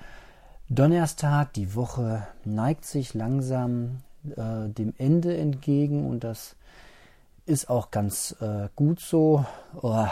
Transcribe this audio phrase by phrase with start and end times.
[0.67, 1.53] Donnerstag.
[1.53, 4.01] Die Woche neigt sich langsam
[4.35, 6.55] äh, dem Ende entgegen und das
[7.45, 9.45] ist auch ganz äh, gut so.
[9.79, 10.07] Oh,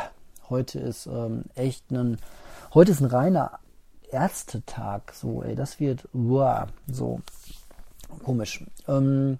[0.48, 2.20] heute ist ähm, echt ein,
[2.72, 3.58] heute ist ein reiner
[4.14, 7.20] Ärztetag, so, ey, das wird, wow, so
[8.24, 8.64] komisch.
[8.88, 9.40] Ähm,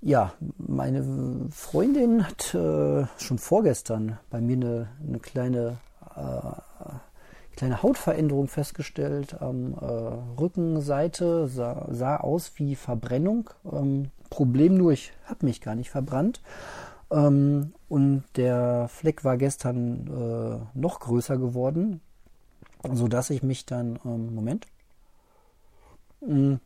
[0.00, 1.04] ja, meine
[1.50, 5.78] Freundin hat äh, schon vorgestern bei mir eine, eine kleine,
[6.14, 13.50] äh, kleine Hautveränderung festgestellt am äh, Rückenseite, sah, sah, aus wie Verbrennung.
[13.70, 16.42] Ähm, Problem nur, ich habe mich gar nicht verbrannt.
[17.10, 22.00] Ähm, und der Fleck war gestern äh, noch größer geworden
[22.92, 24.66] so dass ich mich dann, ähm, Moment,
[26.20, 26.58] mh,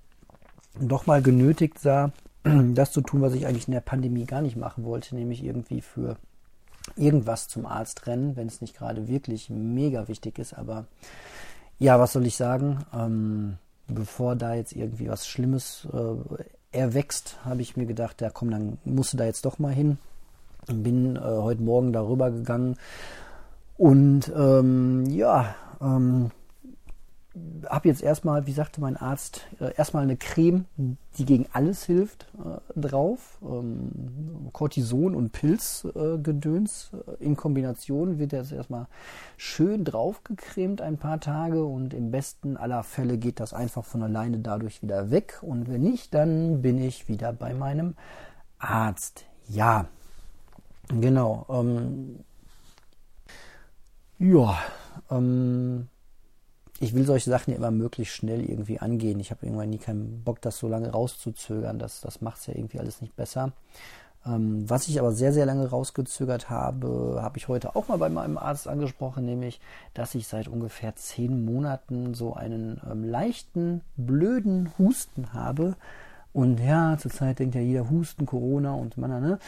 [0.81, 4.57] doch mal genötigt sah, das zu tun, was ich eigentlich in der Pandemie gar nicht
[4.57, 6.17] machen wollte, nämlich irgendwie für
[6.97, 10.55] irgendwas zum Arzt rennen, wenn es nicht gerade wirklich mega wichtig ist.
[10.55, 10.87] Aber
[11.79, 12.85] ja, was soll ich sagen?
[12.93, 18.51] Ähm, bevor da jetzt irgendwie was Schlimmes äh, erwächst, habe ich mir gedacht, ja komm,
[18.51, 19.99] dann musst du da jetzt doch mal hin.
[20.67, 22.77] Bin äh, heute Morgen darüber gegangen
[23.77, 26.31] und ähm, ja, ähm,
[27.69, 30.67] habe jetzt erstmal, wie sagte mein Arzt, äh, erstmal eine Creme,
[31.17, 33.39] die gegen alles hilft, äh, drauf.
[33.43, 38.87] Ähm, Cortison und Pilzgedöns äh, in Kombination wird jetzt erstmal
[39.39, 44.39] schön draufgecremt ein paar Tage und im besten aller Fälle geht das einfach von alleine
[44.39, 45.39] dadurch wieder weg.
[45.41, 47.95] Und wenn nicht, dann bin ich wieder bei meinem
[48.59, 49.25] Arzt.
[49.49, 49.87] Ja,
[50.89, 51.47] genau.
[51.49, 52.21] Ähm,
[54.19, 54.59] ja,
[55.13, 55.89] ähm,
[56.81, 59.21] ich will solche Sachen ja immer möglichst schnell irgendwie angehen.
[59.21, 61.79] Ich habe irgendwann nie keinen Bock, das so lange rauszuzögern.
[61.79, 63.53] Das, das macht es ja irgendwie alles nicht besser.
[64.27, 68.09] Ähm, was ich aber sehr, sehr lange rausgezögert habe, habe ich heute auch mal bei
[68.09, 69.61] meinem Arzt angesprochen, nämlich,
[69.95, 75.77] dass ich seit ungefähr zehn Monaten so einen ähm, leichten, blöden Husten habe.
[76.33, 79.39] Und ja, zurzeit denkt ja jeder Husten, Corona und man, ne?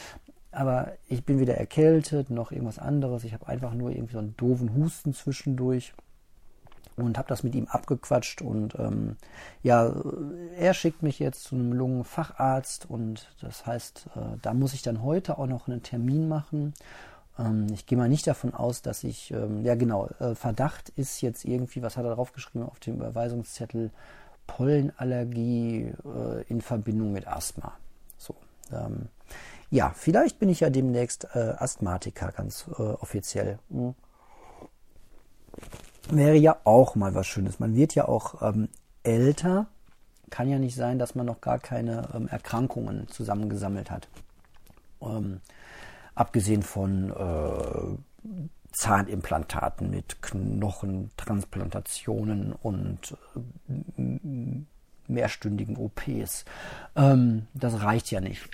[0.55, 3.25] Aber ich bin weder erkältet noch irgendwas anderes.
[3.25, 5.93] Ich habe einfach nur irgendwie so einen doofen Husten zwischendurch
[6.95, 9.17] und habe das mit ihm abgequatscht und ähm,
[9.63, 9.93] ja,
[10.57, 15.03] er schickt mich jetzt zu einem Lungenfacharzt und das heißt, äh, da muss ich dann
[15.03, 16.73] heute auch noch einen Termin machen.
[17.37, 21.19] Ähm, ich gehe mal nicht davon aus, dass ich, ähm, ja genau, äh, Verdacht ist
[21.19, 23.91] jetzt irgendwie, was hat er draufgeschrieben auf dem Überweisungszettel,
[24.47, 27.73] Pollenallergie äh, in Verbindung mit Asthma.
[28.17, 28.35] So,
[28.71, 29.09] ähm,
[29.69, 33.59] ja, vielleicht bin ich ja demnächst äh, Asthmatiker, ganz äh, offiziell.
[33.69, 33.95] Hm
[36.09, 37.59] wäre ja auch mal was Schönes.
[37.59, 38.69] Man wird ja auch ähm,
[39.03, 39.67] älter.
[40.29, 44.07] Kann ja nicht sein, dass man noch gar keine ähm, Erkrankungen zusammengesammelt hat.
[45.01, 45.41] Ähm,
[46.15, 47.97] abgesehen von äh,
[48.71, 53.41] Zahnimplantaten mit Knochentransplantationen und äh,
[55.07, 56.45] mehrstündigen OPs.
[56.95, 58.47] Ähm, das reicht ja nicht.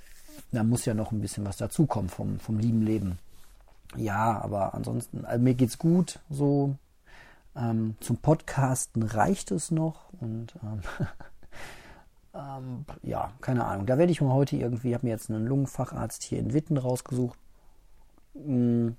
[0.52, 3.20] Da muss ja noch ein bisschen was dazukommen vom, vom lieben Leben.
[3.96, 6.76] Ja, aber ansonsten, also mir geht's gut, so
[7.56, 10.82] ähm, zum Podcasten reicht es noch und ähm,
[12.34, 13.86] ähm, ja, keine Ahnung.
[13.86, 17.38] Da werde ich mir heute irgendwie, habe mir jetzt einen Lungenfacharzt hier in Witten rausgesucht
[18.34, 18.90] mm,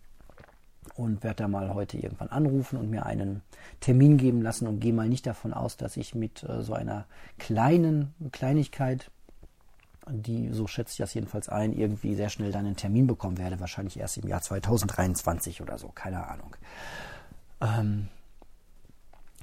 [0.95, 3.43] und werde da mal heute irgendwann anrufen und mir einen
[3.81, 7.07] Termin geben lassen und gehe mal nicht davon aus, dass ich mit äh, so einer
[7.39, 9.11] kleinen Kleinigkeit,
[10.11, 13.61] die, so schätze ich das jedenfalls ein, irgendwie sehr schnell dann einen Termin bekommen werde.
[13.61, 16.57] Wahrscheinlich erst im Jahr 2023 oder so, keine Ahnung.
[17.61, 18.09] Ähm,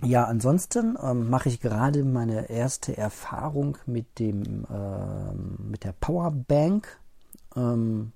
[0.02, 7.00] ja, ansonsten ähm, mache ich gerade meine erste Erfahrung mit dem ähm, mit der Powerbank.
[7.56, 8.14] Ähm,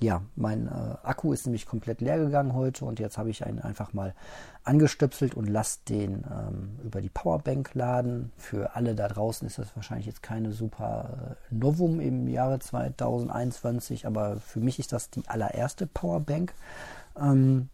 [0.00, 3.58] ja, mein äh, Akku ist nämlich komplett leer gegangen heute und jetzt habe ich einen
[3.58, 4.14] einfach mal
[4.62, 8.30] angestöpselt und lasse den ähm, über die Powerbank laden.
[8.36, 14.06] Für alle da draußen ist das wahrscheinlich jetzt keine super äh, Novum im Jahre 2021,
[14.06, 16.54] aber für mich ist das die allererste Powerbank,
[17.20, 17.68] ähm,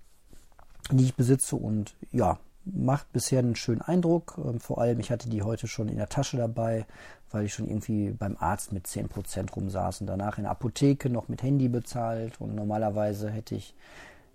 [0.90, 4.38] die ich besitze und ja, macht bisher einen schönen Eindruck.
[4.44, 6.86] Ähm, vor allem, ich hatte die heute schon in der Tasche dabei,
[7.30, 11.28] weil ich schon irgendwie beim Arzt mit 10% rumsaß und danach in der Apotheke noch
[11.28, 12.40] mit Handy bezahlt.
[12.40, 13.74] Und normalerweise hätte ich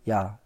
[0.06, 0.40] ja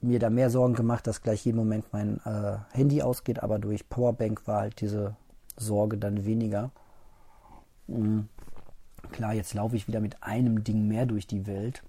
[0.00, 3.88] mir da mehr Sorgen gemacht, dass gleich jeden Moment mein äh, Handy ausgeht, aber durch
[3.88, 5.16] Powerbank war halt diese
[5.56, 6.70] Sorge dann weniger.
[7.86, 8.28] Mhm.
[9.12, 11.82] Klar, jetzt laufe ich wieder mit einem Ding mehr durch die Welt.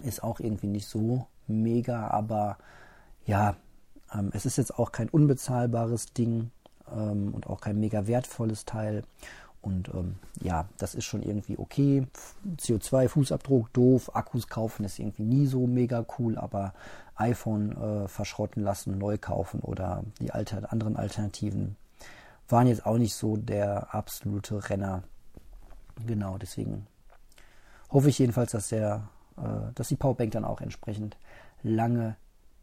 [0.00, 2.58] Ist auch irgendwie nicht so mega, aber
[3.24, 3.56] ja,
[4.14, 6.50] ähm, es ist jetzt auch kein unbezahlbares Ding.
[6.92, 9.02] ähm, und auch kein mega wertvolles Teil.
[9.60, 12.06] Und ähm, ja, das ist schon irgendwie okay.
[12.56, 16.74] CO2-Fußabdruck doof, Akkus kaufen ist irgendwie nie so mega cool, aber
[17.16, 21.76] iPhone äh, verschrotten lassen, neu kaufen oder die alter, anderen Alternativen
[22.48, 25.02] waren jetzt auch nicht so der absolute Renner.
[26.06, 26.86] Genau, deswegen
[27.90, 31.16] hoffe ich jedenfalls, dass der, äh, dass die Powerbank dann auch entsprechend
[31.62, 32.16] lange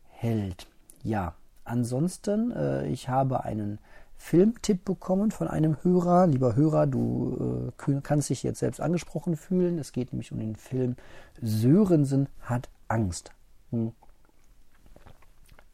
[0.08, 0.68] hält.
[1.06, 1.36] Ja,
[1.66, 3.78] ansonsten, äh, ich habe einen
[4.18, 6.26] Filmtipp bekommen von einem Hörer.
[6.26, 9.78] Lieber Hörer, du äh, kannst dich jetzt selbst angesprochen fühlen.
[9.78, 10.96] Es geht nämlich um den Film
[11.40, 13.32] Sörensen hat Angst.
[13.70, 13.92] Hm.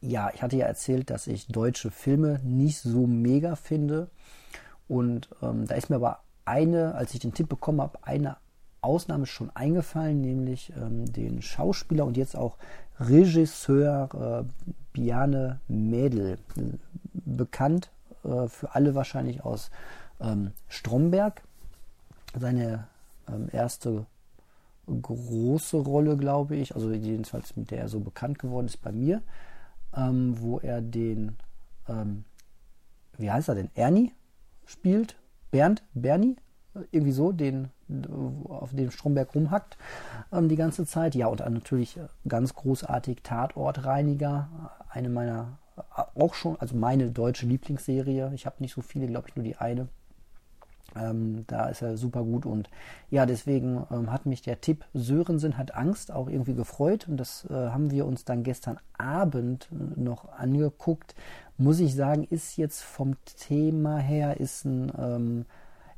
[0.02, 4.10] Ja, ich hatte ja erzählt, dass ich deutsche Filme nicht so mega finde.
[4.86, 8.36] Und ähm, da ist mir aber eine, als ich den Tipp bekommen habe, eine
[8.82, 12.58] Ausnahme schon eingefallen, nämlich ähm, den Schauspieler und jetzt auch
[13.00, 16.38] Regisseur äh, Biane Mädel,
[17.14, 17.90] bekannt
[18.24, 19.70] äh, für alle wahrscheinlich aus
[20.20, 21.42] ähm, Stromberg.
[22.38, 22.86] Seine
[23.28, 24.06] ähm, erste
[24.86, 29.22] große Rolle, glaube ich, also jedenfalls mit der er so bekannt geworden ist bei mir,
[29.94, 31.36] ähm, wo er den,
[31.88, 32.24] ähm,
[33.16, 34.12] wie heißt er denn, Ernie
[34.66, 35.16] spielt,
[35.50, 36.36] Bernd, Bernie,
[36.90, 37.68] irgendwie so, den
[38.48, 39.76] auf dem Stromberg rumhackt
[40.32, 41.14] ähm, die ganze Zeit.
[41.14, 44.48] Ja, und natürlich ganz großartig Tatortreiniger,
[44.88, 45.58] eine meiner
[46.14, 48.32] auch schon, also meine deutsche Lieblingsserie.
[48.34, 49.88] Ich habe nicht so viele, glaube ich, nur die eine.
[50.94, 52.68] Ähm, da ist er super gut und
[53.10, 57.46] ja, deswegen ähm, hat mich der Tipp Sörensen hat Angst auch irgendwie gefreut und das
[57.48, 61.14] äh, haben wir uns dann gestern Abend noch angeguckt.
[61.56, 65.46] Muss ich sagen, ist jetzt vom Thema her, ist ein, ähm,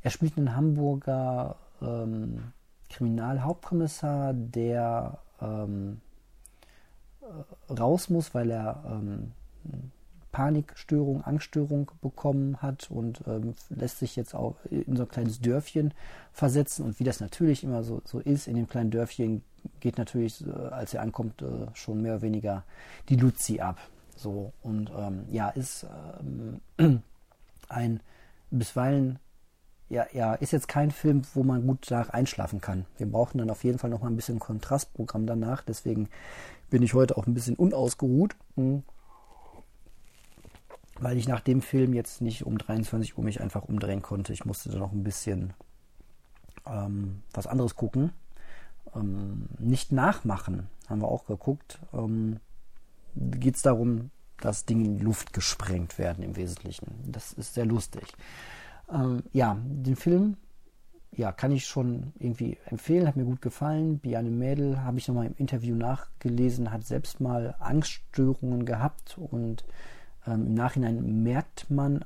[0.05, 2.53] er spielt einen Hamburger ähm,
[2.91, 5.99] Kriminalhauptkommissar, der ähm,
[7.21, 9.31] äh, raus muss, weil er ähm,
[10.31, 15.91] Panikstörung, Angststörung bekommen hat und ähm, lässt sich jetzt auch in so ein kleines Dörfchen
[16.31, 16.85] versetzen.
[16.85, 19.41] Und wie das natürlich immer so, so ist, in dem kleinen Dörfchen
[19.79, 22.63] geht natürlich, äh, als er ankommt, äh, schon mehr oder weniger
[23.09, 23.79] die Luzi ab.
[24.15, 25.87] So und ähm, ja, ist
[26.77, 27.01] ähm,
[27.69, 28.01] ein
[28.51, 29.17] bisweilen
[29.89, 32.85] ja, ja, ist jetzt kein Film, wo man gut danach einschlafen kann.
[32.97, 35.61] Wir brauchen dann auf jeden Fall noch mal ein bisschen Kontrastprogramm danach.
[35.63, 36.09] Deswegen
[36.69, 38.35] bin ich heute auch ein bisschen unausgeruht.
[38.55, 38.83] Hm
[40.99, 44.33] weil ich nach dem Film jetzt nicht um 23 Uhr mich einfach umdrehen konnte.
[44.33, 45.53] Ich musste da noch ein bisschen
[46.65, 48.11] ähm, was anderes gucken.
[48.95, 51.79] Ähm, nicht nachmachen, haben wir auch geguckt.
[51.93, 52.39] Ähm,
[53.15, 54.11] Geht es darum,
[54.41, 56.87] dass Dinge in die Luft gesprengt werden im Wesentlichen.
[57.05, 58.03] Das ist sehr lustig.
[58.91, 60.37] Ähm, ja, den Film
[61.11, 63.99] ja, kann ich schon irgendwie empfehlen, hat mir gut gefallen.
[63.99, 69.63] Biane Mädel habe ich nochmal im Interview nachgelesen, hat selbst mal Angststörungen gehabt und
[70.27, 72.03] ähm, Im Nachhinein merkt man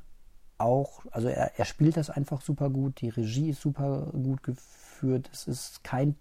[0.57, 5.29] auch, also er, er spielt das einfach super gut, die Regie ist super gut geführt,
[5.31, 6.15] es ist kein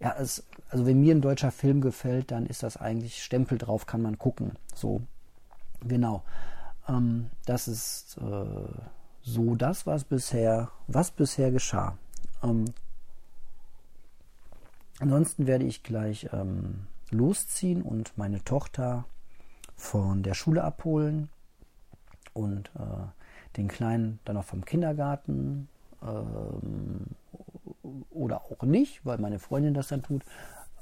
[0.00, 3.86] ja, es, also wenn mir ein deutscher Film gefällt, dann ist das eigentlich Stempel drauf,
[3.86, 4.52] kann man gucken.
[4.74, 5.02] So,
[5.80, 6.24] genau.
[6.88, 8.82] Ähm, das ist äh,
[9.22, 11.96] so das, was bisher, was bisher geschah.
[12.42, 12.66] Ähm,
[14.98, 19.04] ansonsten werde ich gleich ähm, losziehen und meine Tochter
[19.76, 21.28] von der Schule abholen
[22.32, 25.68] und äh, den Kleinen dann auch vom Kindergarten
[26.02, 27.06] ähm,
[28.10, 30.22] oder auch nicht, weil meine Freundin das dann tut.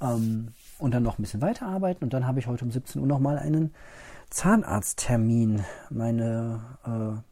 [0.00, 2.04] Ähm, und dann noch ein bisschen weiterarbeiten.
[2.04, 3.74] Und dann habe ich heute um 17 Uhr nochmal einen
[4.30, 5.64] Zahnarzttermin.
[5.90, 7.29] Meine äh,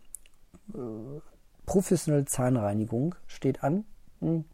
[1.67, 3.85] professionelle Zahnreinigung steht an.
[4.21, 4.45] Hm.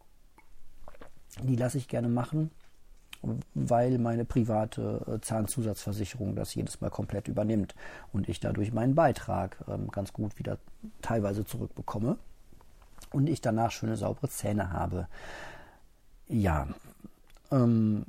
[1.43, 2.51] Die lasse ich gerne machen
[3.55, 7.75] weil meine private äh, Zahnzusatzversicherung das jedes Mal komplett übernimmt
[8.13, 10.59] und ich dadurch meinen Beitrag ähm, ganz gut wieder
[11.03, 12.19] teilweise zurückbekomme
[13.13, 15.09] und ich danach schöne saubere Zähne habe.
[16.29, 16.69] Ja,
[17.51, 18.05] ähm,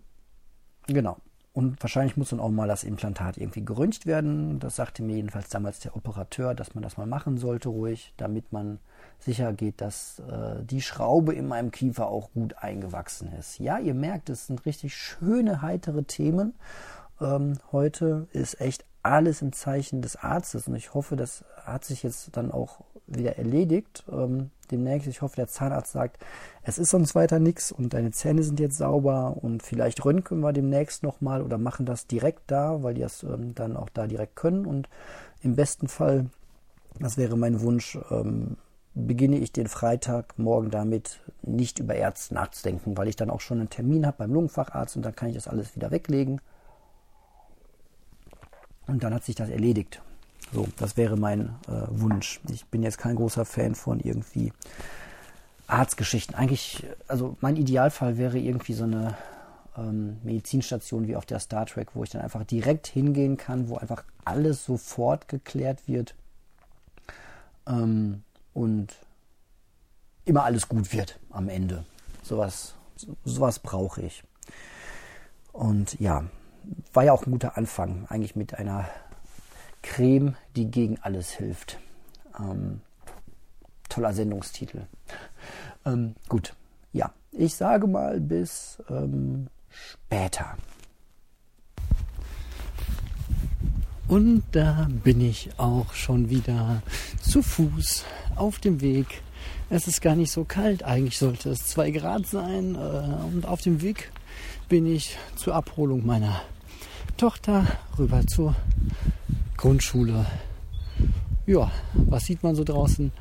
[0.88, 1.18] genau.
[1.56, 4.60] Und wahrscheinlich muss dann auch mal das Implantat irgendwie geröntgt werden.
[4.60, 8.52] Das sagte mir jedenfalls damals der Operateur, dass man das mal machen sollte, ruhig, damit
[8.52, 8.80] man
[9.20, 13.58] sicher geht, dass äh, die Schraube in meinem Kiefer auch gut eingewachsen ist.
[13.60, 16.56] Ja, ihr merkt, es sind richtig schöne, heitere Themen.
[17.22, 22.04] Ähm, heute ist echt alles im Zeichen des Arztes und ich hoffe, das hat sich
[22.04, 24.04] jetzt dann auch wieder erledigt.
[24.12, 26.18] Ähm, demnächst, ich hoffe, der Zahnarzt sagt,
[26.64, 30.54] es ist sonst weiter nichts und deine Zähne sind jetzt sauber und vielleicht röntgen wir
[30.54, 34.36] demnächst nochmal oder machen das direkt da, weil die das ähm, dann auch da direkt
[34.36, 34.90] können und
[35.44, 36.26] im besten Fall,
[37.00, 38.58] das wäre mein Wunsch, ähm,
[38.96, 43.60] beginne ich den Freitag morgen damit, nicht über Ärzte nachzudenken, weil ich dann auch schon
[43.60, 46.42] einen Termin habe beim Lungenfacharzt und dann kann ich das alles wieder weglegen.
[48.88, 50.02] Und dann hat sich das erledigt.
[50.54, 52.40] So, das wäre mein äh, Wunsch.
[52.52, 54.54] Ich bin jetzt kein großer Fan von irgendwie
[55.68, 56.36] Arztgeschichten.
[56.36, 59.18] Eigentlich, also mein Idealfall wäre irgendwie so eine
[59.78, 63.78] ähm, Medizinstation wie auf der Star Trek, wo ich dann einfach direkt hingehen kann, wo
[63.78, 66.16] einfach alles sofort geklärt wird
[67.68, 68.24] ähm,
[68.54, 68.96] und
[70.26, 71.86] immer alles gut wird am Ende.
[72.24, 72.76] Sowas,
[73.24, 74.24] sowas brauche ich.
[75.54, 76.26] Und ja,
[76.94, 78.88] war ja auch ein guter Anfang, eigentlich mit einer
[79.82, 81.80] Creme, die gegen alles hilft.
[82.40, 82.82] Ähm,
[83.90, 84.88] toller Sendungstitel.
[85.86, 86.56] Ähm, gut,
[86.92, 90.58] ja, ich sage mal bis ähm, später.
[94.08, 96.84] Und da bin ich auch schon wieder
[97.22, 98.06] zu Fuß
[98.36, 99.22] auf dem Weg.
[99.70, 100.84] Es ist gar nicht so kalt.
[100.84, 102.76] Eigentlich sollte es zwei Grad sein.
[102.76, 104.12] Äh, und auf dem Weg
[104.70, 106.42] bin ich zur Abholung meiner
[107.18, 107.66] Tochter
[107.98, 108.56] rüber zur
[109.56, 110.26] Grundschule.
[111.46, 113.12] Ja, was sieht man so draußen?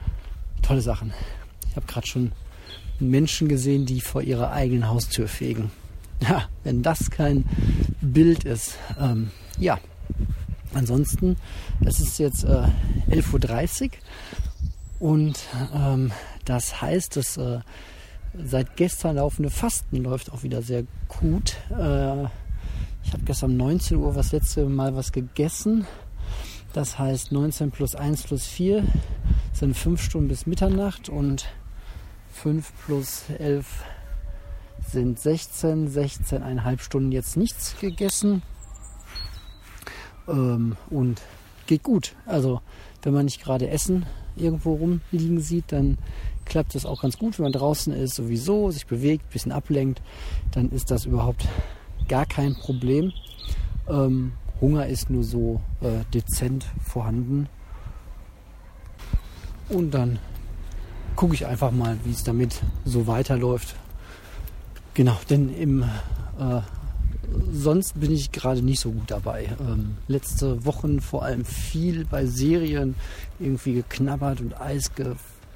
[0.62, 1.12] Tolle Sachen.
[1.70, 2.32] Ich habe gerade schon
[2.98, 5.70] Menschen gesehen, die vor ihrer eigenen Haustür fegen.
[6.20, 7.44] Ja, wenn das kein
[8.00, 8.78] Bild ist.
[8.98, 9.78] Ähm, ja,
[10.72, 11.36] ansonsten,
[11.84, 12.68] es ist jetzt äh,
[13.10, 13.90] 11.30
[15.00, 15.38] Uhr und
[15.74, 16.12] ähm,
[16.44, 17.58] das heißt, das äh,
[18.42, 21.56] seit gestern laufende Fasten läuft auch wieder sehr gut.
[21.70, 22.28] Äh,
[23.04, 25.86] ich habe gestern um 19 Uhr das letzte Mal was gegessen.
[26.72, 28.84] Das heißt 19 plus 1 plus 4
[29.52, 31.46] sind 5 Stunden bis Mitternacht und
[32.32, 33.66] 5 plus 11
[34.90, 38.42] sind 16, 16,5 Stunden jetzt nichts gegessen.
[40.26, 41.22] Ähm, und
[41.66, 42.14] geht gut.
[42.26, 42.60] Also,
[43.02, 44.06] wenn man nicht gerade Essen
[44.36, 45.98] irgendwo rumliegen sieht, dann
[46.44, 47.38] klappt das auch ganz gut.
[47.38, 50.02] Wenn man draußen ist, sowieso, sich bewegt, ein bisschen ablenkt,
[50.50, 51.46] dann ist das überhaupt
[52.08, 53.12] gar kein Problem.
[53.88, 57.48] Ähm, Hunger ist nur so äh, dezent vorhanden.
[59.68, 60.18] Und dann
[61.16, 63.74] gucke ich einfach mal, wie es damit so weiterläuft.
[64.94, 66.60] Genau, denn im äh,
[67.52, 69.48] sonst bin ich gerade nicht so gut dabei.
[69.60, 72.94] Ähm, letzte Wochen vor allem viel bei Serien
[73.38, 74.94] irgendwie geknabbert und Eis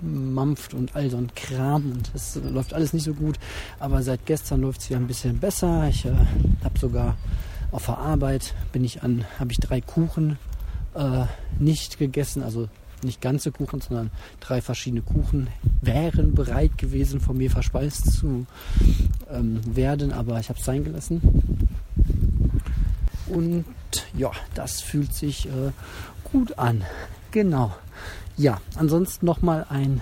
[0.01, 3.39] gemampft und all so ein Kram und es läuft alles nicht so gut.
[3.79, 5.89] Aber seit gestern läuft es wieder ein bisschen besser.
[5.89, 6.13] Ich äh,
[6.65, 7.17] habe sogar
[7.71, 10.39] auf der Arbeit bin ich an, habe ich drei Kuchen
[10.95, 11.25] äh,
[11.59, 12.69] nicht gegessen, also
[13.03, 15.49] nicht ganze Kuchen, sondern drei verschiedene Kuchen
[15.81, 18.47] wären bereit gewesen, von mir verspeist zu
[19.31, 21.69] ähm, werden, aber ich habe es sein gelassen.
[23.29, 23.65] Und
[24.17, 25.71] ja, das fühlt sich äh,
[26.33, 26.85] gut an.
[27.31, 27.75] Genau.
[28.39, 30.01] Ja, ansonsten nochmal ein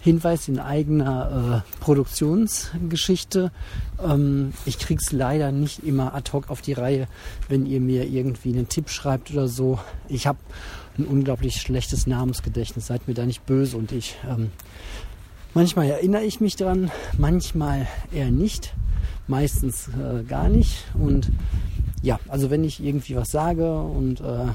[0.00, 3.52] Hinweis in eigener äh, Produktionsgeschichte.
[4.02, 7.08] Ähm, ich krieg's leider nicht immer ad hoc auf die Reihe,
[7.48, 9.78] wenn ihr mir irgendwie einen Tipp schreibt oder so.
[10.08, 10.38] Ich habe
[10.96, 12.86] ein unglaublich schlechtes Namensgedächtnis.
[12.86, 14.16] Seid mir da nicht böse und ich.
[14.26, 14.50] Ähm,
[15.52, 18.72] manchmal erinnere ich mich dran, manchmal eher nicht,
[19.26, 20.84] meistens äh, gar nicht.
[20.94, 21.30] Und
[22.00, 24.46] ja, also wenn ich irgendwie was sage und äh,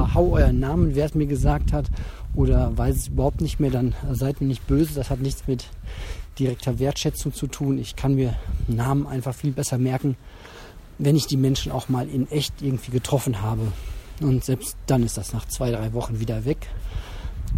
[0.00, 1.86] verhau euren Namen, wer es mir gesagt hat,
[2.34, 4.94] oder weiß es überhaupt nicht mehr, dann seid mir nicht böse.
[4.94, 5.66] Das hat nichts mit
[6.38, 7.78] direkter Wertschätzung zu tun.
[7.78, 8.34] Ich kann mir
[8.66, 10.16] Namen einfach viel besser merken,
[10.98, 13.72] wenn ich die Menschen auch mal in echt irgendwie getroffen habe.
[14.22, 16.68] Und selbst dann ist das nach zwei, drei Wochen wieder weg.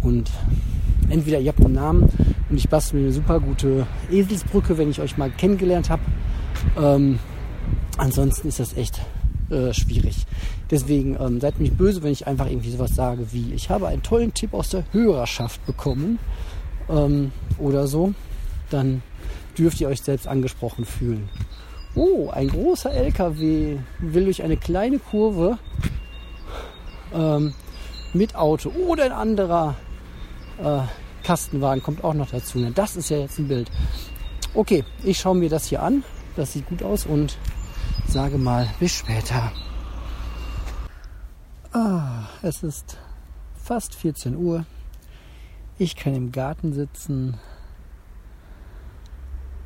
[0.01, 0.29] Und
[1.09, 2.09] entweder ihr habt einen Namen
[2.49, 6.01] und ich bastel mir eine super gute Eselsbrücke, wenn ich euch mal kennengelernt habe.
[6.77, 7.19] Ähm,
[7.97, 9.01] ansonsten ist das echt
[9.53, 10.25] äh, schwierig.
[10.71, 14.03] Deswegen ähm, seid nicht böse, wenn ich einfach irgendwie sowas sage wie, ich habe einen
[14.03, 16.19] tollen Tipp aus der Hörerschaft bekommen
[16.89, 18.13] ähm, oder so.
[18.69, 19.01] Dann
[19.57, 21.29] dürft ihr euch selbst angesprochen fühlen.
[21.95, 25.59] Oh, ein großer LKW will durch eine kleine Kurve
[27.13, 27.53] ähm,
[28.13, 29.75] mit Auto oder ein anderer
[30.61, 30.79] äh,
[31.23, 32.59] Kastenwagen kommt auch noch dazu.
[32.73, 33.69] Das ist ja jetzt ein Bild.
[34.53, 36.03] Okay, ich schaue mir das hier an.
[36.35, 37.37] Das sieht gut aus und
[38.13, 39.51] sage mal bis später.
[41.71, 42.99] Ah, es ist
[43.55, 44.67] fast 14 Uhr.
[45.79, 47.39] Ich kann im Garten sitzen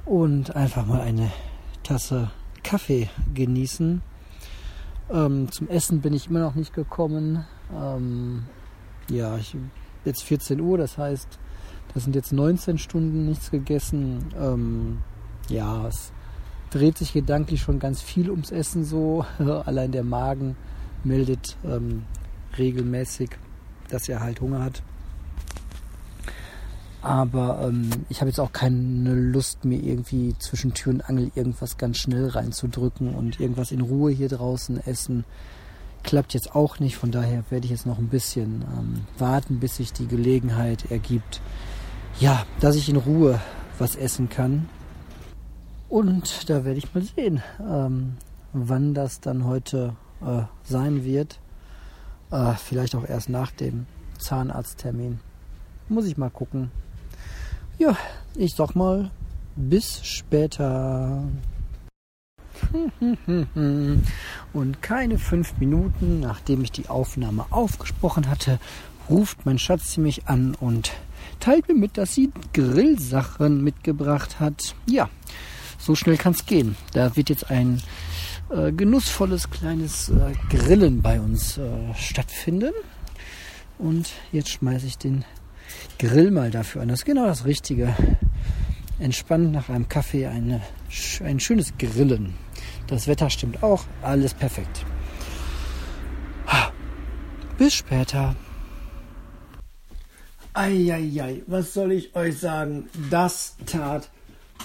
[0.05, 1.29] und einfach mal eine
[1.83, 2.31] Tasse
[2.63, 4.01] Kaffee genießen.
[5.09, 7.43] Ähm, zum Essen bin ich immer noch nicht gekommen.
[7.75, 8.45] Ähm,
[9.09, 9.57] ja, ich,
[10.05, 11.37] jetzt 14 Uhr, das heißt,
[11.93, 14.33] das sind jetzt 19 Stunden nichts gegessen.
[14.39, 14.99] Ähm,
[15.49, 16.13] ja, es
[16.69, 19.25] dreht sich gedanklich schon ganz viel ums Essen so.
[19.65, 20.55] Allein der Magen
[21.03, 22.03] meldet ähm,
[22.57, 23.31] regelmäßig,
[23.89, 24.83] dass er halt Hunger hat.
[27.01, 31.77] Aber ähm, ich habe jetzt auch keine Lust, mir irgendwie zwischen Tür und Angel irgendwas
[31.77, 35.23] ganz schnell reinzudrücken und irgendwas in Ruhe hier draußen essen.
[36.03, 36.97] klappt jetzt auch nicht.
[36.97, 41.39] Von daher werde ich jetzt noch ein bisschen ähm, warten, bis sich die Gelegenheit ergibt,
[42.19, 43.39] ja, dass ich in Ruhe
[43.77, 44.67] was essen kann.
[45.89, 48.17] Und da werde ich mal sehen, ähm,
[48.53, 51.39] wann das dann heute äh, sein wird.
[52.31, 53.85] Äh, vielleicht auch erst nach dem
[54.17, 55.19] Zahnarzttermin.
[55.89, 56.71] Muss ich mal gucken.
[57.77, 57.95] Ja,
[58.35, 59.11] ich sag mal,
[59.55, 61.23] bis später.
[64.53, 68.59] Und keine fünf Minuten, nachdem ich die Aufnahme aufgesprochen hatte,
[69.09, 70.91] ruft mein Schatz mich an und
[71.39, 74.75] teilt mir mit, dass sie Grillsachen mitgebracht hat.
[74.85, 75.09] Ja,
[75.87, 76.75] so schnell kann es gehen.
[76.93, 77.81] Da wird jetzt ein
[78.49, 82.73] äh, genussvolles kleines äh, Grillen bei uns äh, stattfinden.
[83.79, 85.25] Und jetzt schmeiße ich den
[85.97, 86.89] Grill mal dafür an.
[86.89, 87.95] Das ist genau das Richtige.
[88.99, 90.61] Entspannt nach einem Kaffee eine,
[91.23, 92.33] ein schönes Grillen.
[92.87, 93.85] Das Wetter stimmt auch.
[94.01, 94.85] Alles perfekt.
[97.57, 98.35] Bis später.
[100.53, 102.87] Eieiei, was soll ich euch sagen?
[103.09, 104.09] Das tat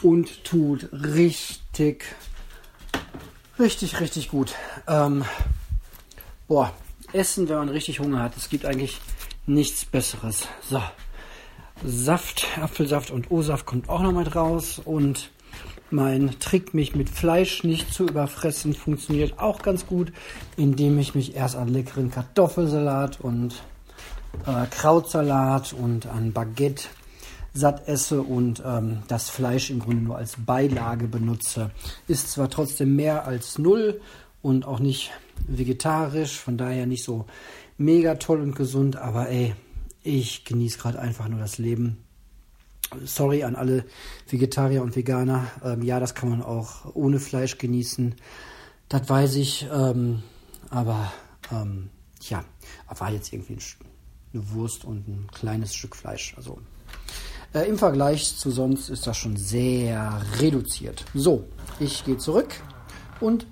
[0.02, 2.04] und tut richtig,
[3.58, 4.54] richtig, richtig gut.
[4.86, 5.24] Ähm,
[6.48, 6.72] boah,
[7.12, 9.00] Essen, wenn man richtig Hunger hat, es gibt eigentlich
[9.46, 10.48] nichts Besseres.
[10.68, 10.82] So,
[11.84, 15.30] Saft, Apfelsaft und O-Saft kommt auch noch mit raus und
[15.90, 20.12] mein Trick, mich mit Fleisch nicht zu überfressen, funktioniert auch ganz gut,
[20.56, 23.62] indem ich mich erst an leckeren Kartoffelsalat und
[24.46, 26.88] äh, Krautsalat und an Baguette
[27.54, 31.70] satt esse und ähm, das Fleisch im Grunde nur als Beilage benutze.
[32.08, 34.00] Ist zwar trotzdem mehr als null
[34.40, 35.12] und auch nicht
[35.46, 37.26] vegetarisch, von daher nicht so
[37.76, 39.54] mega toll und gesund, aber ey,
[40.02, 41.98] ich genieße gerade einfach nur das Leben.
[43.04, 43.84] Sorry an alle
[44.28, 45.46] Vegetarier und Veganer.
[45.64, 48.14] Ähm, ja, das kann man auch ohne Fleisch genießen.
[48.88, 49.66] Das weiß ich.
[49.72, 50.22] Ähm,
[50.68, 51.12] aber
[51.50, 51.90] ähm,
[52.20, 52.44] ja,
[52.88, 53.58] war jetzt irgendwie
[54.34, 56.34] eine Wurst und ein kleines Stück Fleisch.
[56.36, 56.58] Also
[57.54, 61.04] äh, im Vergleich zu sonst ist das schon sehr reduziert.
[61.14, 61.44] So,
[61.80, 62.48] ich gehe zurück
[63.20, 63.46] und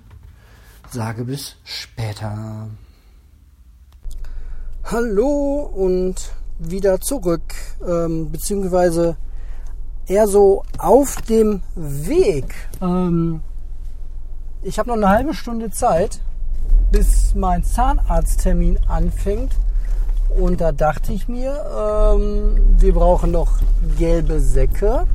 [0.89, 2.67] sage bis später.
[4.83, 6.15] Hallo und
[6.59, 7.53] wieder zurück,
[7.87, 9.15] ähm, beziehungsweise
[10.07, 12.53] eher so auf dem Weg.
[12.81, 13.41] Ähm,
[14.61, 16.19] ich habe noch eine halbe Stunde Zeit,
[16.91, 19.53] bis mein Zahnarzttermin anfängt.
[20.39, 23.57] Und da dachte ich mir, ähm, wir brauchen noch
[23.97, 25.05] gelbe Säcke.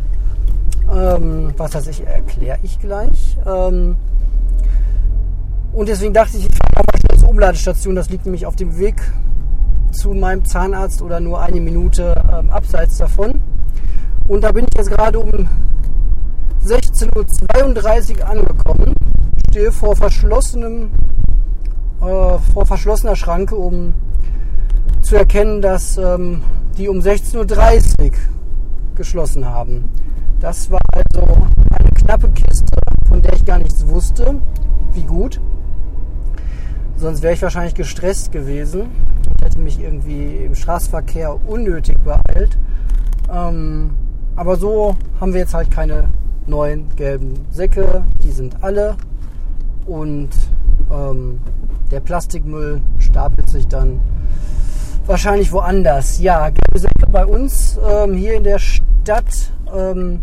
[0.93, 3.37] Ähm, was das ich erkläre ich gleich.
[3.47, 3.97] Ähm,
[5.73, 7.97] und deswegen dachte ich, ich fahre mal schnell zur Umladestation.
[7.97, 8.97] Das liegt nämlich auf dem Weg
[9.91, 13.41] zu meinem Zahnarzt oder nur eine Minute ähm, abseits davon.
[14.29, 15.49] Und da bin ich jetzt gerade um
[16.65, 18.95] 16.32 Uhr angekommen.
[19.51, 20.91] Stehe vor verschlossenem,
[22.01, 23.95] äh, vor verschlossener Schranke, um
[25.07, 26.43] zu erkennen, dass ähm,
[26.77, 28.11] die um 16.30 Uhr
[28.97, 29.85] geschlossen haben.
[30.41, 31.23] Das war also
[31.79, 34.35] eine knappe Kiste, von der ich gar nichts wusste.
[34.95, 35.41] Wie gut.
[36.97, 42.59] Sonst wäre ich wahrscheinlich gestresst gewesen und hätte mich irgendwie im Straßenverkehr unnötig beeilt.
[43.33, 43.91] Ähm,
[44.35, 46.09] aber so haben wir jetzt halt keine
[46.49, 48.03] neuen gelben Säcke.
[48.25, 48.97] Die sind alle.
[49.87, 50.31] Und
[50.91, 51.39] ähm,
[51.93, 54.01] der Plastikmüll stapelt sich dann
[55.07, 56.21] wahrscheinlich woanders.
[56.21, 60.21] Ja, gelbe Säcke bei uns ähm, hier in der Stadt ähm,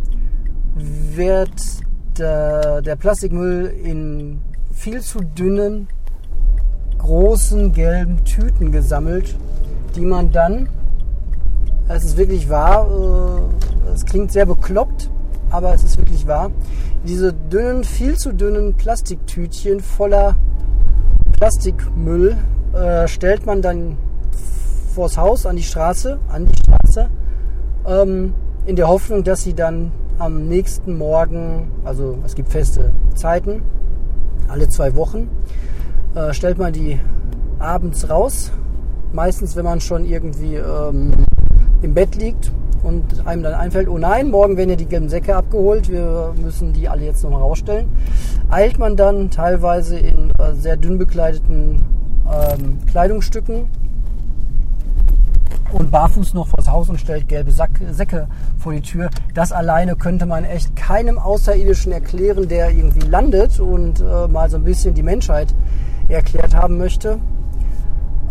[0.76, 1.52] wird
[2.18, 4.42] der, der Plastikmüll in
[4.72, 5.88] viel zu dünnen
[6.98, 9.36] großen gelben Tüten gesammelt,
[9.96, 10.70] die man dann,
[11.88, 15.10] es ist wirklich wahr, äh, es klingt sehr bekloppt,
[15.50, 16.52] aber es ist wirklich wahr,
[17.06, 20.36] diese dünnen, viel zu dünnen Plastiktütchen voller
[21.34, 22.38] Plastikmüll
[22.74, 23.98] äh, stellt man dann
[24.94, 27.10] vors Haus an die Straße, an die Straße,
[27.88, 28.34] ähm,
[28.66, 33.64] in der Hoffnung, dass sie dann am nächsten Morgen, also es gibt feste Zeiten,
[34.48, 35.30] alle zwei Wochen,
[36.16, 37.00] äh, stellt man die
[37.60, 38.52] abends raus.
[39.12, 41.12] Meistens, wenn man schon irgendwie ähm,
[41.82, 42.52] im Bett liegt
[42.84, 46.74] und einem dann einfällt, oh nein, morgen werden ja die gelben Säcke abgeholt, wir müssen
[46.74, 47.88] die alle jetzt nochmal rausstellen,
[48.50, 51.82] eilt man dann teilweise in äh, sehr dünn bekleideten
[52.28, 53.68] ähm, Kleidungsstücken
[55.74, 59.10] und barfuß noch vors Haus und stellt gelbe Sack, Säcke vor die Tür.
[59.34, 64.58] Das alleine könnte man echt keinem Außerirdischen erklären, der irgendwie landet und äh, mal so
[64.58, 65.54] ein bisschen die Menschheit
[66.08, 67.18] erklärt haben möchte.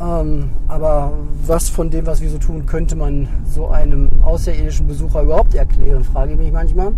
[0.01, 1.13] Ähm, aber
[1.47, 6.05] was von dem, was wir so tun, könnte man so einem außerirdischen Besucher überhaupt erklären,
[6.05, 6.93] frage ich mich manchmal.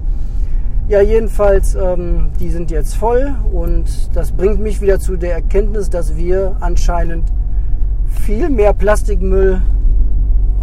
[0.87, 5.89] Ja, jedenfalls, ähm, die sind jetzt voll und das bringt mich wieder zu der Erkenntnis,
[5.89, 7.25] dass wir anscheinend
[8.23, 9.63] viel mehr Plastikmüll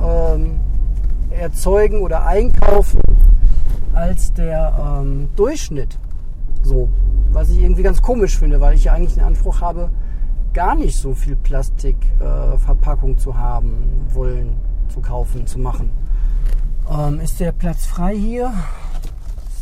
[0.03, 0.59] ähm,
[1.29, 3.01] erzeugen oder einkaufen
[3.93, 5.97] als der ähm, Durchschnitt.
[6.63, 6.89] So,
[7.31, 9.89] was ich irgendwie ganz komisch finde, weil ich ja eigentlich den Anspruch habe,
[10.53, 14.57] gar nicht so viel Plastikverpackung äh, zu haben, wollen,
[14.89, 15.91] zu kaufen, zu machen.
[16.89, 18.53] Ähm, ist der Platz frei hier?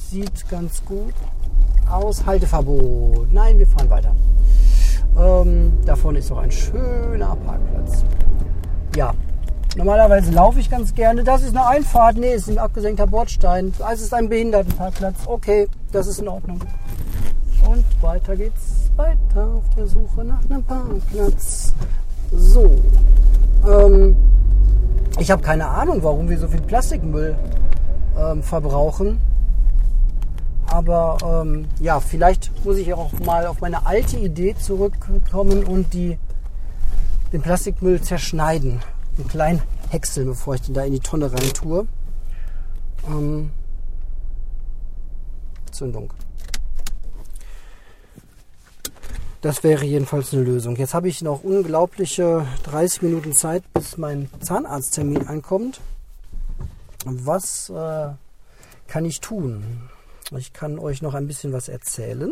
[0.10, 1.13] sieht ganz gut
[1.89, 2.25] aus.
[2.25, 3.32] Halteverbot.
[3.32, 4.15] Nein, wir fahren weiter.
[5.17, 8.04] Ähm, da vorne ist noch ein schöner Parkplatz.
[8.95, 9.13] Ja,
[9.80, 11.24] normalerweise laufe ich ganz gerne.
[11.24, 12.18] Das ist eine Einfahrt.
[12.18, 13.74] Nee, ist ein abgesenkter Bordstein.
[13.92, 15.15] Es ist ein Behindertenparkplatz.
[15.26, 16.60] Okay, das ist in Ordnung.
[17.65, 21.74] Und weiter geht's weiter auf der Suche nach einem Parkplatz.
[22.32, 22.76] So.
[23.65, 24.18] Ähm,
[25.18, 27.36] ich habe keine Ahnung, warum wir so viel Plastikmüll
[28.20, 29.20] ähm, verbrauchen.
[30.68, 36.18] Aber ähm, ja, vielleicht muss ich auch mal auf meine alte Idee zurückkommen und die,
[37.32, 38.82] den Plastikmüll zerschneiden.
[39.20, 41.86] Einen kleinen Häcksel, bevor ich den da in die Tonne rein tue.
[43.06, 43.52] Ähm,
[45.72, 46.14] Zündung.
[49.42, 50.78] Das wäre jedenfalls eine Lösung.
[50.78, 55.82] Jetzt habe ich noch unglaubliche 30 Minuten Zeit, bis mein Zahnarzttermin ankommt.
[57.04, 58.12] Was äh,
[58.88, 59.90] kann ich tun?
[60.38, 62.32] Ich kann euch noch ein bisschen was erzählen.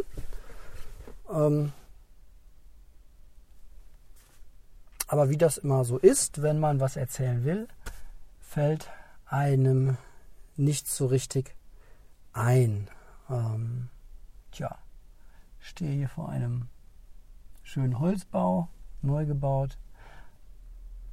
[1.34, 1.74] Ähm,
[5.08, 7.68] aber wie das immer so ist, wenn man was erzählen will,
[8.40, 8.90] fällt
[9.26, 9.98] einem
[10.56, 11.56] nicht so richtig
[12.34, 12.90] ein.
[13.30, 13.90] Ähm,
[14.52, 14.78] tja,
[15.62, 16.68] ich stehe hier vor einem
[17.64, 18.68] schönen Holzbau,
[19.02, 19.78] neu gebaut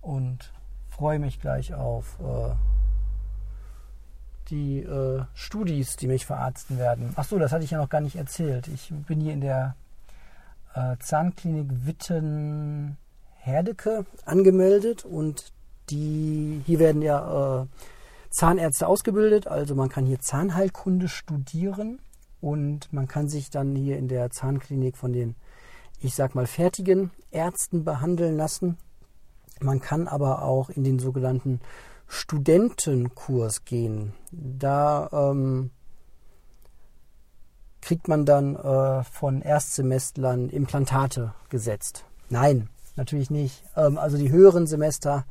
[0.00, 0.52] und
[0.88, 2.54] freue mich gleich auf äh,
[4.48, 7.12] die äh, Studis, die mich verarzten werden.
[7.16, 8.68] Ach so, das hatte ich ja noch gar nicht erzählt.
[8.68, 9.74] Ich bin hier in der
[10.74, 11.68] äh, Zahnklinik
[13.44, 15.52] Witten-Herdecke angemeldet und
[15.90, 17.66] die hier werden ja äh,
[18.30, 22.00] Zahnärzte ausgebildet, also man kann hier Zahnheilkunde studieren
[22.40, 25.36] und man kann sich dann hier in der Zahnklinik von den,
[26.00, 28.76] ich sag mal, fertigen Ärzten behandeln lassen.
[29.60, 31.60] Man kann aber auch in den sogenannten
[32.08, 34.14] Studentenkurs gehen.
[34.32, 35.70] Da ähm,
[37.80, 42.04] kriegt man dann äh, von Erstsemestrern Implantate gesetzt.
[42.30, 43.62] Nein, natürlich nicht.
[43.76, 45.24] Ähm, also die höheren Semester,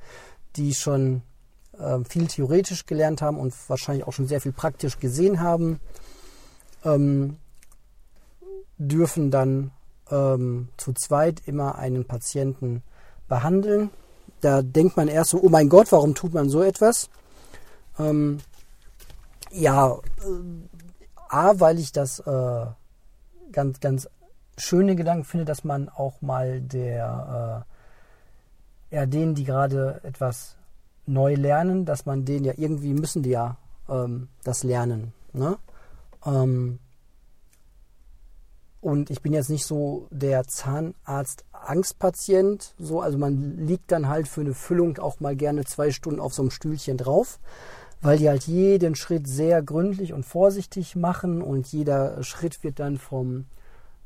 [0.56, 1.22] die schon
[1.80, 5.80] ähm, viel theoretisch gelernt haben und wahrscheinlich auch schon sehr viel praktisch gesehen haben,
[6.84, 7.38] ähm,
[8.78, 9.72] dürfen dann
[10.06, 12.84] zu zweit immer einen Patienten
[13.28, 13.90] behandeln
[14.42, 17.10] da denkt man erst so, oh mein Gott, warum tut man so etwas?
[19.54, 20.00] Ja, äh,
[21.30, 22.66] A, weil ich das äh,
[23.52, 24.10] ganz, ganz
[24.58, 27.66] schöne Gedanken finde, dass man auch mal der,
[28.92, 30.56] äh, ja, denen, die gerade etwas
[31.06, 33.58] neu lernen, dass man denen ja irgendwie müssen die ja
[33.90, 35.12] ähm, das lernen.
[35.34, 35.58] Ne?
[36.26, 36.80] Ähm,
[38.82, 42.76] und ich bin jetzt nicht so der Zahnarzt-Angstpatient.
[42.78, 46.34] So, also man liegt dann halt für eine Füllung auch mal gerne zwei Stunden auf
[46.34, 47.40] so einem Stühlchen drauf,
[48.02, 52.98] weil die halt jeden Schritt sehr gründlich und vorsichtig machen und jeder Schritt wird dann
[52.98, 53.46] vom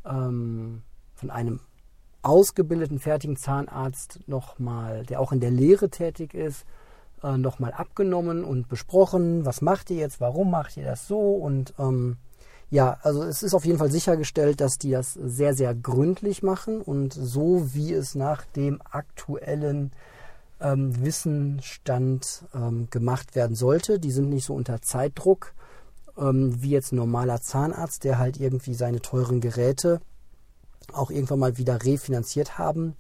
[0.09, 0.81] ähm,
[1.13, 1.59] von einem
[2.21, 6.65] ausgebildeten fertigen Zahnarzt nochmal, der auch in der Lehre tätig ist,
[7.23, 9.45] äh, nochmal abgenommen und besprochen.
[9.45, 10.19] Was macht ihr jetzt?
[10.19, 11.19] Warum macht ihr das so?
[11.19, 12.17] Und ähm,
[12.69, 16.81] ja, also es ist auf jeden Fall sichergestellt, dass die das sehr, sehr gründlich machen
[16.81, 19.91] und so wie es nach dem aktuellen
[20.59, 23.99] ähm, Wissenstand ähm, gemacht werden sollte.
[23.99, 25.53] Die sind nicht so unter Zeitdruck
[26.17, 30.01] ähm, wie jetzt ein normaler Zahnarzt, der halt irgendwie seine teuren Geräte
[30.93, 32.95] auch irgendwann mal wieder refinanziert haben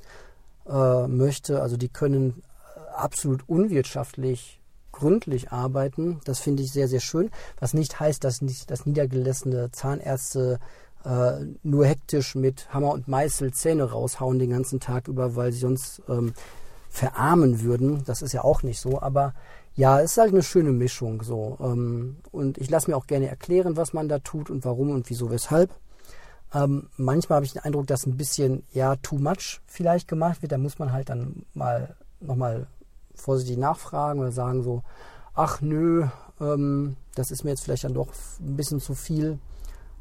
[0.67, 1.61] äh, möchte.
[1.61, 2.43] Also die können
[2.75, 4.59] äh, absolut unwirtschaftlich
[4.91, 6.19] gründlich arbeiten.
[6.25, 7.29] Das finde ich sehr, sehr schön.
[7.59, 10.59] Was nicht heißt, dass nicht dass niedergelassene Zahnärzte
[11.05, 15.59] äh, nur hektisch mit Hammer und Meißel Zähne raushauen den ganzen Tag über, weil sie
[15.59, 16.33] sonst ähm,
[16.89, 18.03] verarmen würden.
[18.05, 19.01] Das ist ja auch nicht so.
[19.01, 19.33] Aber
[19.77, 21.57] ja, es ist halt eine schöne Mischung so.
[21.61, 25.09] Ähm, und ich lasse mir auch gerne erklären, was man da tut und warum und
[25.09, 25.69] wieso, weshalb.
[26.51, 30.51] Ähm, manchmal habe ich den Eindruck, dass ein bisschen ja too much vielleicht gemacht wird.
[30.51, 32.65] Da muss man halt dann mal nochmal
[33.13, 34.81] vorsichtig nachfragen oder sagen so,
[35.35, 36.07] ach nö,
[36.41, 38.07] ähm, das ist mir jetzt vielleicht dann doch
[38.39, 39.37] ein bisschen zu viel.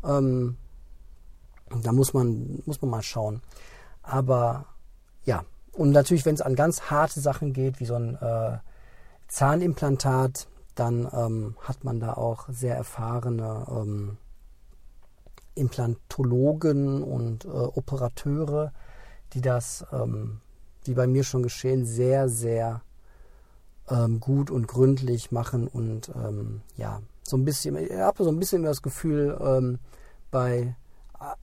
[0.02, 0.56] Ähm,
[1.82, 3.42] da muss man, muss man mal schauen.
[4.02, 4.64] Aber
[5.26, 8.58] ja, und natürlich, wenn es an ganz harte Sachen geht, wie so ein äh,
[9.28, 14.18] Zahnimplantat, dann ähm, hat man da auch sehr erfahrene ähm,
[15.54, 18.72] Implantologen und äh, Operateure,
[19.32, 20.40] die das, ähm,
[20.84, 22.82] wie bei mir schon geschehen, sehr, sehr
[23.88, 28.38] ähm, gut und gründlich machen und ähm, ja, so ein bisschen, ich habe so ein
[28.38, 29.78] bisschen das Gefühl, ähm,
[30.30, 30.76] bei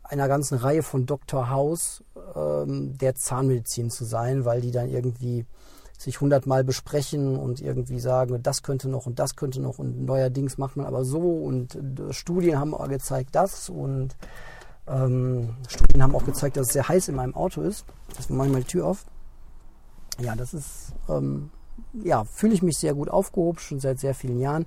[0.04, 1.50] einer ganzen Reihe von Dr.
[1.50, 2.04] House
[2.36, 5.48] der Zahnmedizin zu sein, weil die dann irgendwie
[5.98, 10.58] sich hundertmal besprechen und irgendwie sagen, das könnte noch und das könnte noch und neuerdings
[10.58, 14.16] macht man aber so und äh, Studien haben auch gezeigt das und
[14.88, 17.86] ähm, Studien haben auch gezeigt, dass es sehr heiß in meinem Auto ist.
[18.18, 19.06] Deswegen mache ich mal die Tür auf.
[20.20, 21.52] Ja, das ist, ähm,
[21.94, 24.66] ja, fühle ich mich sehr gut aufgehoben, schon seit sehr vielen Jahren.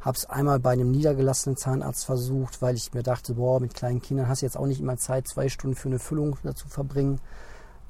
[0.00, 4.00] Habe es einmal bei einem niedergelassenen Zahnarzt versucht, weil ich mir dachte, boah, mit kleinen
[4.00, 7.20] Kindern hast du jetzt auch nicht immer Zeit, zwei Stunden für eine Füllung dazu verbringen.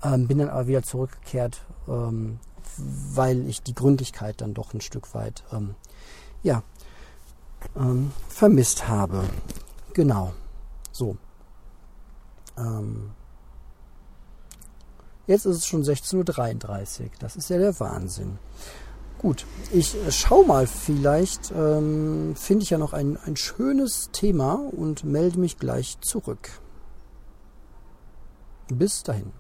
[0.03, 2.39] Ähm, bin dann aber wieder zurückgekehrt, ähm,
[2.77, 5.75] weil ich die Gründlichkeit dann doch ein Stück weit ähm,
[6.43, 6.63] ja,
[7.77, 9.25] ähm, vermisst habe.
[9.95, 10.33] Genau.
[10.93, 11.17] So.
[12.59, 13.11] Ähm,
[15.27, 17.11] jetzt ist es schon 16.33 Uhr.
[17.19, 18.39] Das ist ja der Wahnsinn.
[19.19, 25.05] Gut, ich schau mal, vielleicht ähm, finde ich ja noch ein, ein schönes Thema und
[25.05, 26.51] melde mich gleich zurück.
[28.69, 29.33] Bis dahin.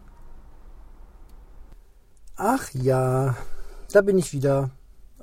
[2.37, 3.35] Ach ja,
[3.93, 4.71] da bin ich wieder.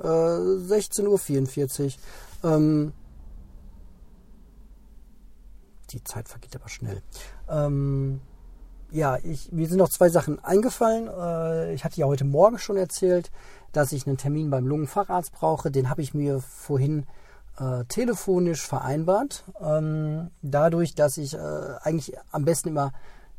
[0.02, 1.98] Äh, 16.44
[2.44, 2.52] Uhr.
[2.52, 2.94] Ähm,
[5.92, 7.04] die Zeit vergeht aber schnell.
[7.48, 8.20] Ähm,
[8.92, 11.08] ja, ich, mir sind noch zwei Sachen eingefallen.
[11.08, 13.32] Äh, ich hatte ja heute Morgen schon erzählt,
[13.72, 15.70] dass ich einen Termin beim Lungenfacharzt brauche.
[15.70, 17.06] Den habe ich mir vorhin
[17.60, 19.44] äh, telefonisch vereinbart.
[19.62, 21.38] Ähm, dadurch, dass ich äh,
[21.84, 22.92] eigentlich am besten immer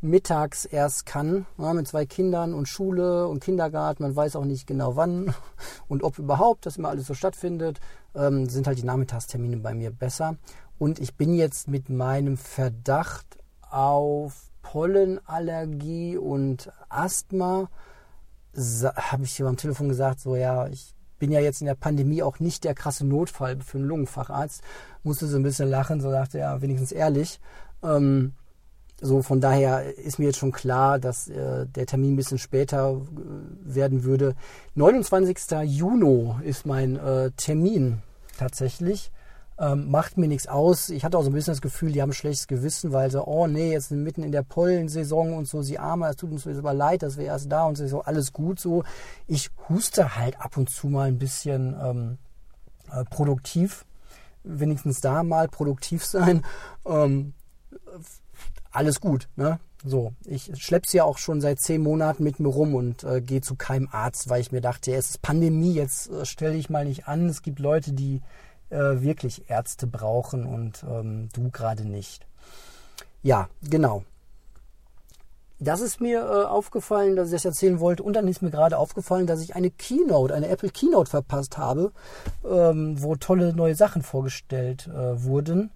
[0.04, 4.02] mittags erst kann, ja, mit zwei Kindern und Schule und Kindergarten.
[4.02, 5.34] Man weiß auch nicht genau wann
[5.88, 7.80] und ob überhaupt das immer alles so stattfindet,
[8.14, 10.36] ähm, sind halt die Nachmittagstermine bei mir besser.
[10.78, 13.38] Und ich bin jetzt mit meinem Verdacht
[13.70, 17.68] auf Pollenallergie und Asthma
[18.56, 22.22] habe ich hier am Telefon gesagt, so ja, ich bin ja jetzt in der Pandemie
[22.22, 24.62] auch nicht der krasse Notfall für einen Lungenfacharzt.
[25.02, 27.40] Musste so ein bisschen lachen, so dachte er, ja, wenigstens ehrlich.
[27.82, 28.34] Ähm,
[29.04, 32.92] so von daher ist mir jetzt schon klar, dass äh, der Termin ein bisschen später
[32.92, 34.34] äh, werden würde.
[34.74, 35.36] 29.
[35.64, 38.02] Juni ist mein äh, Termin
[38.38, 39.12] tatsächlich.
[39.56, 40.88] Ähm, macht mir nichts aus.
[40.88, 43.24] Ich hatte auch so ein bisschen das Gefühl, die haben ein schlechtes Gewissen, weil so,
[43.24, 46.46] oh nee, jetzt sind mitten in der Pollensaison und so, sie armer, es tut uns
[46.46, 48.82] aber leid, dass wir erst da und so, alles gut so.
[49.28, 52.18] Ich huste halt ab und zu mal ein bisschen ähm,
[52.90, 53.84] äh, produktiv,
[54.42, 56.42] wenigstens da mal produktiv sein.
[56.84, 57.34] Ähm,
[58.74, 59.58] alles gut, ne?
[59.86, 63.42] So, ich schlepp's ja auch schon seit zehn Monaten mit mir rum und äh, gehe
[63.42, 66.86] zu keinem Arzt, weil ich mir dachte, es ist Pandemie, jetzt äh, stelle ich mal
[66.86, 67.28] nicht an.
[67.28, 68.22] Es gibt Leute, die
[68.70, 72.26] äh, wirklich Ärzte brauchen und ähm, du gerade nicht.
[73.22, 74.04] Ja, genau.
[75.60, 78.02] Das ist mir äh, aufgefallen, dass ich das erzählen wollte.
[78.02, 81.92] Und dann ist mir gerade aufgefallen, dass ich eine Keynote, eine Apple Keynote verpasst habe,
[82.48, 85.70] ähm, wo tolle neue Sachen vorgestellt äh, wurden.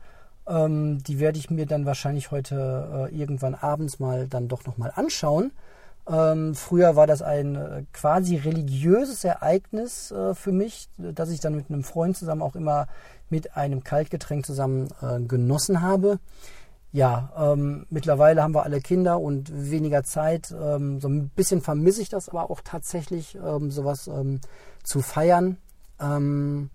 [0.48, 4.92] Ähm, die werde ich mir dann wahrscheinlich heute äh, irgendwann abends mal dann doch nochmal
[4.94, 5.52] anschauen.
[6.10, 11.54] Ähm, früher war das ein äh, quasi religiöses Ereignis äh, für mich, dass ich dann
[11.54, 12.86] mit einem Freund zusammen auch immer
[13.28, 16.18] mit einem Kaltgetränk zusammen äh, genossen habe.
[16.92, 20.54] Ja, ähm, mittlerweile haben wir alle Kinder und weniger Zeit.
[20.58, 24.40] Ähm, so ein bisschen vermisse ich das aber auch tatsächlich, ähm, sowas ähm,
[24.84, 25.58] zu feiern.
[26.00, 26.70] Ähm,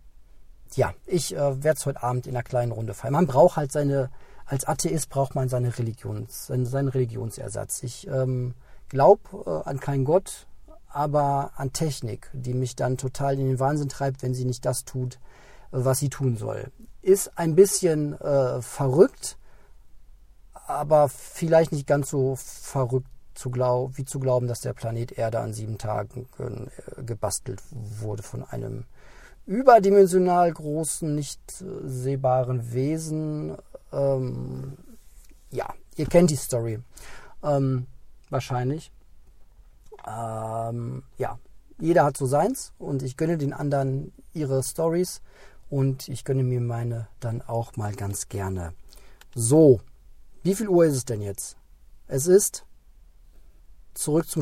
[0.78, 3.14] ja, ich äh, werde es heute Abend in einer kleinen Runde feiern.
[3.14, 4.10] Man braucht halt seine,
[4.46, 7.84] als Atheist braucht man seine Religions, seinen, seinen Religionsersatz.
[7.84, 8.54] Ich ähm,
[8.90, 10.48] glaube äh, an keinen Gott,
[10.90, 14.86] aber an Technik, die mich dann total in den Wahnsinn treibt, wenn sie nicht das
[14.86, 15.20] tut,
[15.72, 16.72] was sie tun soll.
[17.02, 19.38] Ist ein bisschen äh, verrückt,
[20.68, 25.40] aber vielleicht nicht ganz so verrückt zu glaub, wie zu glauben, dass der Planet Erde
[25.40, 28.86] an sieben Tagen äh, gebastelt wurde von einem
[29.46, 31.42] überdimensional großen, nicht
[31.84, 33.58] sehbaren Wesen.
[33.92, 34.78] Ähm,
[35.52, 36.80] ja, ihr kennt die Story.
[37.44, 37.88] Ähm,
[38.30, 38.92] wahrscheinlich.
[40.08, 41.40] Ähm, ja,
[41.80, 45.22] jeder hat so seins und ich gönne den anderen ihre Stories
[45.70, 48.74] und ich gönne mir meine dann auch mal ganz gerne.
[49.36, 49.82] So,
[50.44, 51.58] wie viel Uhr ist es denn jetzt?
[52.08, 52.66] Es ist
[53.94, 54.42] zurück zum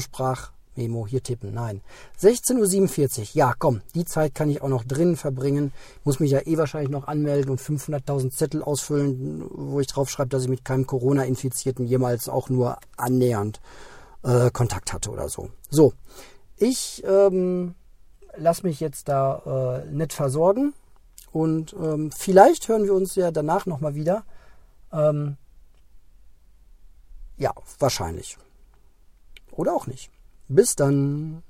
[0.71, 1.53] Sprachmemo hier tippen.
[1.53, 1.81] Nein.
[2.19, 3.25] 16.47 Uhr.
[3.33, 5.73] Ja, komm, die Zeit kann ich auch noch drinnen verbringen.
[6.03, 10.29] Muss mich ja eh wahrscheinlich noch anmelden und 500.000 Zettel ausfüllen, wo ich drauf schreibe,
[10.29, 13.59] dass ich mit keinem Corona-Infizierten jemals auch nur annähernd
[14.23, 15.49] äh, Kontakt hatte oder so.
[15.69, 15.93] So,
[16.57, 17.75] ich ähm,
[18.37, 20.73] lasse mich jetzt da äh, nett versorgen
[21.31, 24.23] und ähm, vielleicht hören wir uns ja danach nochmal wieder.
[24.93, 25.37] Ähm,
[27.37, 28.37] Ja, wahrscheinlich.
[29.51, 30.11] Oder auch nicht.
[30.53, 31.43] Bis dann.